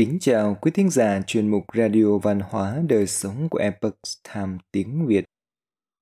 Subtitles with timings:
[0.00, 3.98] Kính chào quý thính giả chuyên mục Radio Văn hóa Đời Sống của Epoch
[4.34, 5.24] Time tiếng Việt.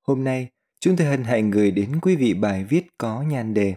[0.07, 0.49] Hôm nay,
[0.81, 3.75] chúng tôi hân hạnh gửi đến quý vị bài viết có nhan đề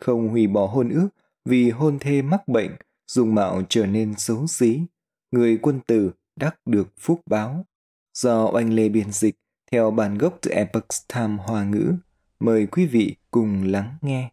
[0.00, 1.08] Không hủy bỏ hôn ước
[1.44, 2.70] vì hôn thê mắc bệnh,
[3.06, 4.80] dùng mạo trở nên xấu xí.
[5.30, 7.64] Người quân tử đắc được phúc báo.
[8.14, 9.34] Do oanh lê biên dịch
[9.72, 11.94] theo bản gốc từ Epoch Time Hoa ngữ.
[12.40, 14.30] Mời quý vị cùng lắng nghe.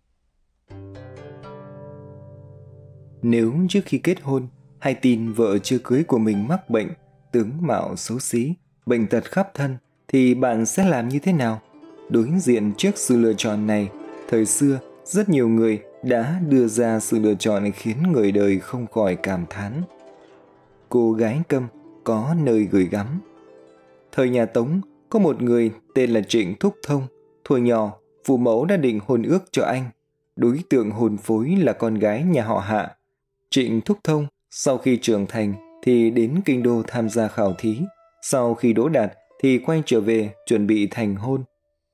[3.21, 4.47] Nếu trước khi kết hôn,
[4.83, 6.87] hay tin vợ chưa cưới của mình mắc bệnh,
[7.31, 8.53] tướng mạo xấu xí,
[8.85, 11.61] bệnh tật khắp thân, thì bạn sẽ làm như thế nào?
[12.09, 13.89] Đối diện trước sự lựa chọn này,
[14.29, 18.87] thời xưa rất nhiều người đã đưa ra sự lựa chọn khiến người đời không
[18.87, 19.81] khỏi cảm thán.
[20.89, 21.67] Cô gái câm
[22.03, 23.07] có nơi gửi gắm.
[24.11, 27.07] Thời nhà Tống, có một người tên là Trịnh Thúc Thông,
[27.43, 27.93] thuở nhỏ,
[28.25, 29.85] phụ mẫu đã định hôn ước cho anh.
[30.35, 32.95] Đối tượng hôn phối là con gái nhà họ Hạ.
[33.49, 37.77] Trịnh Thúc Thông sau khi trưởng thành thì đến kinh đô tham gia khảo thí.
[38.21, 41.43] Sau khi đỗ đạt thì quay trở về chuẩn bị thành hôn.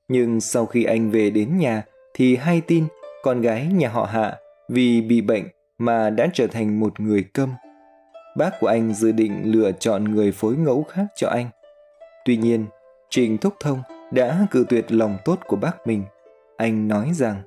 [0.08, 1.82] Nhưng sau khi anh về đến nhà
[2.14, 2.84] thì hay tin
[3.22, 4.36] con gái nhà họ Hạ
[4.68, 5.44] vì bị bệnh
[5.78, 7.54] mà đã trở thành một người câm.
[8.36, 11.46] Bác của anh dự định lựa chọn người phối ngẫu khác cho anh.
[12.24, 12.66] Tuy nhiên,
[13.10, 16.02] Trình Thúc Thông đã cự tuyệt lòng tốt của bác mình.
[16.56, 17.42] Anh nói rằng,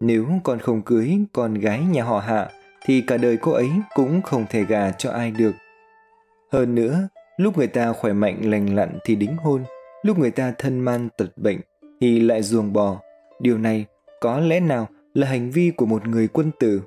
[0.00, 2.50] nếu con không cưới con gái nhà họ Hạ
[2.84, 5.52] thì cả đời cô ấy cũng không thể gà cho ai được.
[6.52, 9.62] Hơn nữa, lúc người ta khỏe mạnh lành lặn thì đính hôn,
[10.02, 11.60] lúc người ta thân man tật bệnh
[12.00, 13.00] thì lại ruồng bò.
[13.40, 13.84] Điều này
[14.20, 16.82] có lẽ nào là hành vi của một người quân tử?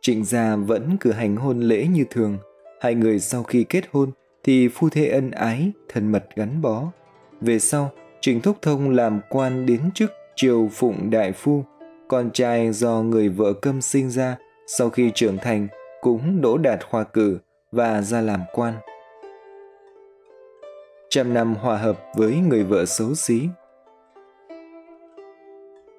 [0.00, 2.38] Trịnh gia vẫn cử hành hôn lễ như thường,
[2.80, 4.10] hai người sau khi kết hôn
[4.44, 6.84] thì phu thê ân ái, thân mật gắn bó.
[7.40, 11.64] Về sau, Trịnh Thúc Thông làm quan đến chức triều phụng đại phu,
[12.08, 15.68] con trai do người vợ câm sinh ra sau khi trưởng thành
[16.00, 17.38] cũng đỗ đạt khoa cử
[17.72, 18.74] và ra làm quan.
[21.10, 23.48] Trăm năm hòa hợp với người vợ xấu xí.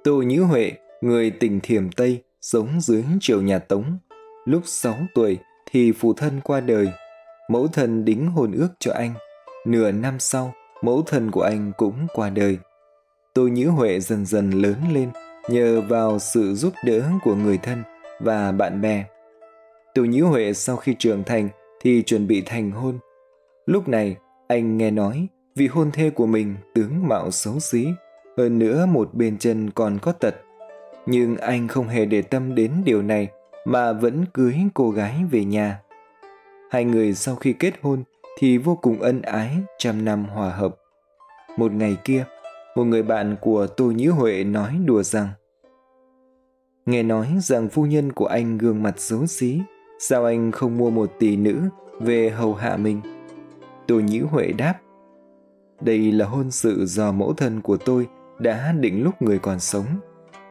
[0.03, 0.71] Tô Nhữ Huệ,
[1.01, 3.97] người tỉnh Thiểm Tây, sống dưới triều nhà Tống.
[4.45, 5.37] Lúc 6 tuổi
[5.71, 6.87] thì phụ thân qua đời,
[7.49, 9.13] mẫu thân đính hôn ước cho anh.
[9.65, 12.57] Nửa năm sau, mẫu thân của anh cũng qua đời.
[13.33, 15.09] Tô Nhữ Huệ dần dần lớn lên,
[15.49, 17.83] nhờ vào sự giúp đỡ của người thân
[18.19, 19.05] và bạn bè.
[19.93, 21.49] Tô Nhữ Huệ sau khi trưởng thành
[21.81, 22.99] thì chuẩn bị thành hôn.
[23.65, 24.15] Lúc này,
[24.47, 27.87] anh nghe nói vị hôn thê của mình tướng mạo xấu xí,
[28.37, 30.35] hơn nữa một bên chân còn có tật.
[31.05, 33.27] Nhưng anh không hề để tâm đến điều này
[33.65, 35.79] mà vẫn cưới cô gái về nhà.
[36.71, 38.03] Hai người sau khi kết hôn
[38.39, 40.75] thì vô cùng ân ái, trăm năm hòa hợp.
[41.57, 42.25] Một ngày kia,
[42.75, 45.27] một người bạn của Tô Nhữ Huệ nói đùa rằng
[46.85, 49.61] Nghe nói rằng phu nhân của anh gương mặt xấu xí,
[49.99, 51.61] sao anh không mua một tỷ nữ
[51.99, 53.01] về hầu hạ mình?
[53.87, 54.73] Tô Nhữ Huệ đáp
[55.81, 58.07] Đây là hôn sự do mẫu thân của tôi
[58.39, 59.85] đã định lúc người còn sống.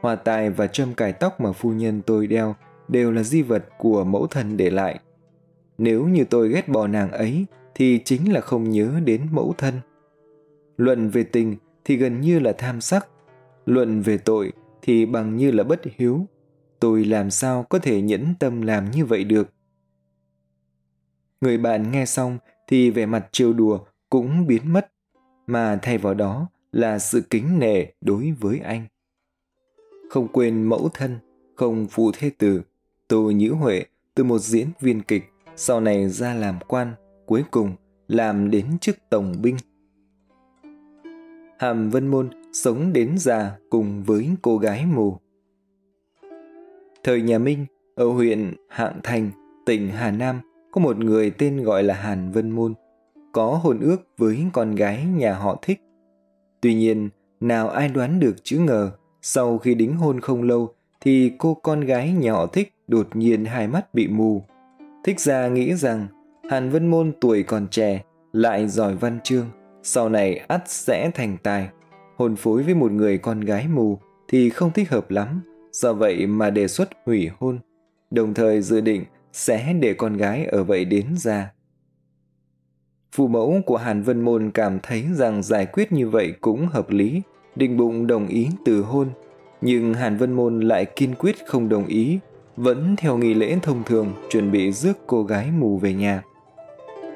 [0.00, 2.54] Hòa tài và châm cài tóc mà phu nhân tôi đeo
[2.88, 5.00] đều là di vật của mẫu thân để lại.
[5.78, 9.74] Nếu như tôi ghét bỏ nàng ấy thì chính là không nhớ đến mẫu thân.
[10.76, 13.08] Luận về tình thì gần như là tham sắc,
[13.66, 14.52] luận về tội
[14.82, 16.26] thì bằng như là bất hiếu.
[16.80, 19.52] Tôi làm sao có thể nhẫn tâm làm như vậy được?
[21.40, 23.80] Người bạn nghe xong thì vẻ mặt trêu đùa
[24.10, 24.92] cũng biến mất,
[25.46, 28.86] mà thay vào đó là sự kính nể đối với anh.
[30.10, 31.18] Không quên mẫu thân,
[31.54, 32.62] không phụ thế tử,
[33.08, 33.84] Tô Nhữ Huệ
[34.14, 35.24] từ một diễn viên kịch
[35.56, 36.94] sau này ra làm quan,
[37.26, 37.76] cuối cùng
[38.08, 39.56] làm đến chức tổng binh.
[41.58, 45.16] Hàm Vân Môn sống đến già cùng với cô gái mù.
[47.04, 49.30] Thời nhà Minh, ở huyện Hạng Thành,
[49.66, 50.40] tỉnh Hà Nam,
[50.72, 52.74] có một người tên gọi là Hàn Vân Môn,
[53.32, 55.80] có hôn ước với con gái nhà họ thích.
[56.60, 57.08] Tuy nhiên,
[57.40, 58.90] nào ai đoán được chữ ngờ,
[59.22, 63.44] sau khi đính hôn không lâu thì cô con gái nhà họ thích đột nhiên
[63.44, 64.42] hai mắt bị mù.
[65.04, 66.06] Thích ra nghĩ rằng
[66.50, 68.02] Hàn Vân Môn tuổi còn trẻ,
[68.32, 69.46] lại giỏi văn chương,
[69.86, 71.68] sau này ắt sẽ thành tài.
[72.16, 73.98] Hôn phối với một người con gái mù
[74.28, 75.40] thì không thích hợp lắm,
[75.72, 77.58] do vậy mà đề xuất hủy hôn,
[78.10, 81.50] đồng thời dự định sẽ để con gái ở vậy đến già.
[83.12, 86.90] Phụ mẫu của Hàn Vân Môn cảm thấy rằng giải quyết như vậy cũng hợp
[86.90, 87.22] lý,
[87.56, 89.08] định bụng đồng ý từ hôn,
[89.60, 92.18] nhưng Hàn Vân Môn lại kiên quyết không đồng ý,
[92.56, 96.22] vẫn theo nghi lễ thông thường chuẩn bị rước cô gái mù về nhà.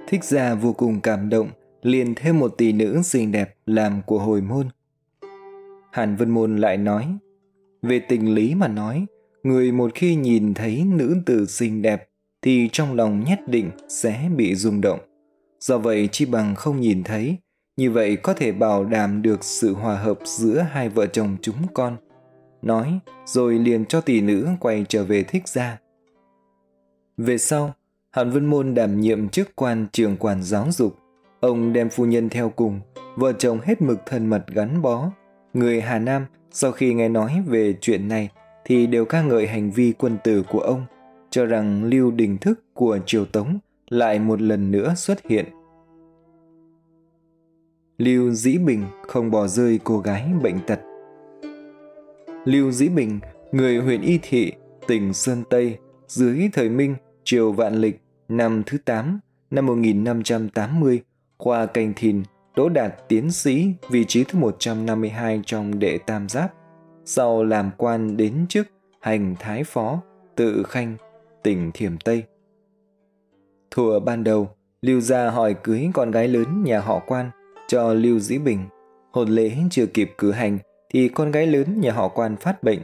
[0.08, 1.48] Thích gia vô cùng cảm động,
[1.82, 4.68] liền thêm một tỷ nữ xinh đẹp làm của hồi môn.
[5.92, 7.16] Hàn Vân Môn lại nói,
[7.82, 9.06] về tình lý mà nói,
[9.42, 12.08] người một khi nhìn thấy nữ tử xinh đẹp
[12.42, 15.00] thì trong lòng nhất định sẽ bị rung động.
[15.60, 17.36] Do vậy chi bằng không nhìn thấy,
[17.76, 21.66] như vậy có thể bảo đảm được sự hòa hợp giữa hai vợ chồng chúng
[21.74, 21.96] con.
[22.62, 25.78] Nói rồi liền cho tỷ nữ quay trở về thích gia.
[27.16, 27.74] Về sau,
[28.10, 30.96] Hàn Vân Môn đảm nhiệm chức quan trường quản giáo dục.
[31.40, 32.80] Ông đem phu nhân theo cùng,
[33.16, 35.10] vợ chồng hết mực thân mật gắn bó.
[35.54, 38.30] Người Hà Nam sau khi nghe nói về chuyện này
[38.64, 40.84] thì đều ca ngợi hành vi quân tử của ông,
[41.30, 43.58] cho rằng lưu đình thức của triều Tống
[43.88, 45.44] lại một lần nữa xuất hiện.
[47.98, 50.80] Lưu Dĩ Bình không bỏ rơi cô gái bệnh tật.
[52.44, 53.20] Lưu Dĩ Bình,
[53.52, 54.52] người huyện Y Thị,
[54.86, 56.94] tỉnh Sơn Tây, dưới thời Minh,
[57.24, 59.20] triều Vạn Lịch, năm thứ 8,
[59.50, 61.02] năm 1580,
[61.38, 62.22] khoa canh thìn,
[62.56, 66.54] đỗ đạt tiến sĩ, vị trí thứ 152 trong đệ tam giáp.
[67.04, 68.68] Sau làm quan đến chức
[69.00, 70.02] hành thái phó,
[70.36, 70.96] tự khanh,
[71.42, 72.22] tỉnh Thiểm Tây.
[73.70, 74.48] Thùa ban đầu,
[74.82, 77.30] Lưu Gia hỏi cưới con gái lớn nhà họ quan
[77.68, 78.58] cho Lưu Dĩ Bình.
[79.12, 80.58] Hôn lễ chưa kịp cử hành
[80.90, 82.80] thì con gái lớn nhà họ quan phát bệnh.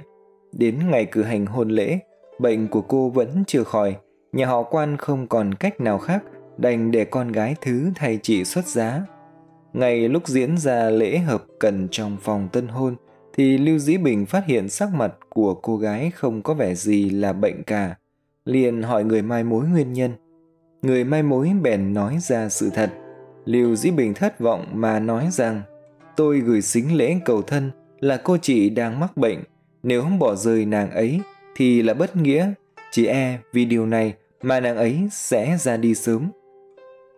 [0.52, 1.98] Đến ngày cử hành hôn lễ,
[2.38, 3.96] bệnh của cô vẫn chưa khỏi.
[4.32, 6.22] Nhà họ quan không còn cách nào khác
[6.58, 9.02] đành để con gái thứ thay chị xuất giá.
[9.72, 12.96] Ngày lúc diễn ra lễ hợp cần trong phòng tân hôn,
[13.36, 17.10] thì Lưu Dĩ Bình phát hiện sắc mặt của cô gái không có vẻ gì
[17.10, 17.94] là bệnh cả.
[18.44, 20.12] Liền hỏi người mai mối nguyên nhân.
[20.82, 22.90] Người mai mối bèn nói ra sự thật.
[23.44, 25.62] Lưu Dĩ Bình thất vọng mà nói rằng,
[26.16, 29.38] tôi gửi xính lễ cầu thân là cô chị đang mắc bệnh.
[29.82, 31.20] Nếu không bỏ rơi nàng ấy
[31.56, 32.52] thì là bất nghĩa.
[32.90, 36.30] Chỉ e vì điều này mà nàng ấy sẽ ra đi sớm.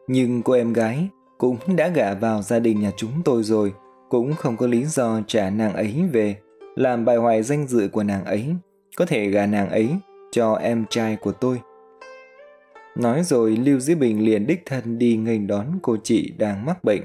[0.09, 1.09] Nhưng cô em gái
[1.39, 3.73] cũng đã gả vào gia đình nhà chúng tôi rồi,
[4.09, 6.37] cũng không có lý do trả nàng ấy về,
[6.77, 8.55] làm bài hoài danh dự của nàng ấy,
[8.97, 9.89] có thể gả nàng ấy
[10.31, 11.61] cho em trai của tôi.
[12.97, 16.85] Nói rồi Lưu Dĩ Bình liền đích thân đi nghênh đón cô chị đang mắc
[16.85, 17.03] bệnh.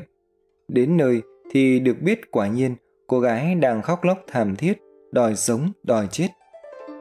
[0.68, 1.22] Đến nơi
[1.52, 2.76] thì được biết quả nhiên
[3.08, 4.74] cô gái đang khóc lóc thảm thiết,
[5.12, 6.28] đòi sống, đòi chết.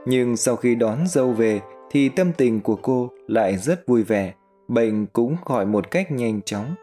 [0.07, 1.61] Nhưng sau khi đón dâu về
[1.91, 4.35] thì tâm tình của cô lại rất vui vẻ,
[4.71, 6.75] bệnh cũng khỏi một cách nhanh chóng.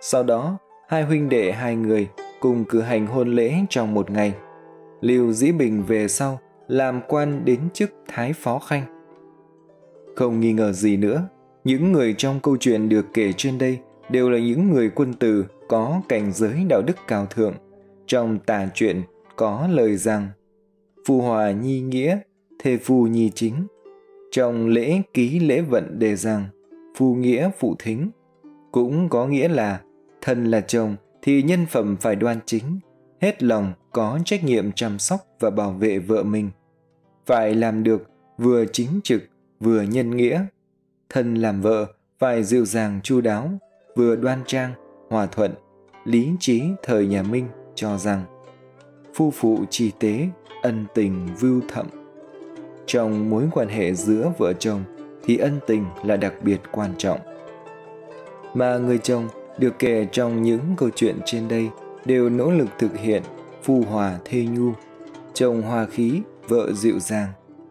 [0.00, 0.58] Sau đó,
[0.88, 2.08] hai huynh đệ hai người
[2.40, 4.34] cùng cử hành hôn lễ trong một ngày.
[5.00, 6.38] Lưu Dĩ Bình về sau
[6.68, 8.82] làm quan đến chức Thái Phó Khanh.
[10.16, 11.28] Không nghi ngờ gì nữa,
[11.64, 13.78] những người trong câu chuyện được kể trên đây
[14.10, 17.54] đều là những người quân tử có cảnh giới đạo đức cao thượng.
[18.06, 19.02] Trong tà truyện
[19.36, 20.28] có lời rằng
[21.06, 22.18] phù hòa nhi nghĩa,
[22.58, 23.66] thề phù nhi chính.
[24.30, 26.44] Trong lễ ký lễ vận đề rằng
[26.98, 28.10] Phu nghĩa phụ thính,
[28.72, 29.80] cũng có nghĩa là
[30.20, 32.80] thân là chồng thì nhân phẩm phải đoan chính,
[33.20, 36.50] hết lòng có trách nhiệm chăm sóc và bảo vệ vợ mình.
[37.26, 39.22] Phải làm được vừa chính trực,
[39.60, 40.44] vừa nhân nghĩa.
[41.08, 41.86] Thân làm vợ
[42.18, 43.50] phải dịu dàng chu đáo,
[43.96, 44.72] vừa đoan trang,
[45.10, 45.54] hòa thuận.
[46.04, 48.24] Lý trí thời nhà Minh cho rằng
[49.14, 50.28] phu phụ trì tế,
[50.62, 51.86] ân tình vưu thậm.
[52.86, 54.84] Trong mối quan hệ giữa vợ chồng
[55.28, 57.20] thì ân tình là đặc biệt quan trọng.
[58.54, 59.28] Mà người chồng
[59.58, 61.68] được kể trong những câu chuyện trên đây
[62.04, 63.22] đều nỗ lực thực hiện
[63.62, 64.72] phù hòa thê nhu,
[65.34, 67.28] chồng hòa khí, vợ dịu dàng,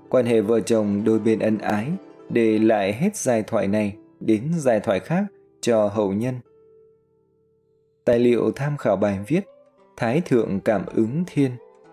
[0.09, 1.87] quan hệ vợ chồng đôi bên ân ái,
[2.29, 5.23] để lại hết giai thoại này đến giai thoại khác
[5.61, 6.35] cho hậu nhân.
[8.05, 9.41] Tài liệu tham khảo bài viết
[9.95, 11.51] Thái Thượng Cảm ứng Thiên,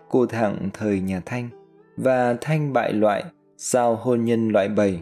[0.09, 1.49] Cô Thẳng Thời Nhà Thanh
[1.97, 3.23] và Thanh Bại Loại,
[3.57, 5.01] Sao Hôn Nhân Loại 7